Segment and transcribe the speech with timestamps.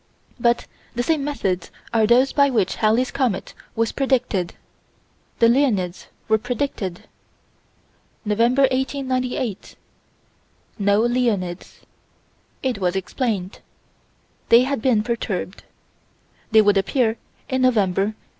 [0.39, 0.55] By
[0.95, 4.55] the same methods as those by which Halley's comet was predicted,
[5.37, 7.07] the Leonids were predicted.
[8.25, 9.75] November, 1898
[10.79, 11.81] no Leonids.
[12.63, 13.59] It was explained.
[14.49, 15.65] They had been perturbed.
[16.49, 18.15] They would appear in November, 1899.